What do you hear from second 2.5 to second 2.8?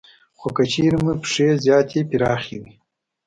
وي